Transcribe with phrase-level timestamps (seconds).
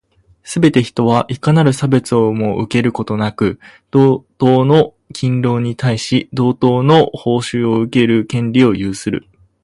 [0.41, 3.59] すべて人は、いかなる差別をも受けることなく、
[3.91, 9.27] 同等の勤労に対し、同等の報酬を受ける権利を有する。